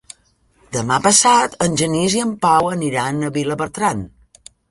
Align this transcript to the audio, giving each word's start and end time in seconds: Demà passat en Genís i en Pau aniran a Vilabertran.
Demà 0.75 0.95
passat 1.07 1.57
en 1.65 1.75
Genís 1.83 2.17
i 2.19 2.23
en 2.25 2.33
Pau 2.47 2.71
aniran 2.71 3.23
a 3.23 3.31
Vilabertran. 3.39 4.05